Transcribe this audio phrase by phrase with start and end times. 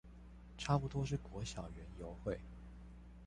[0.57, 2.39] 差不多是國小園遊會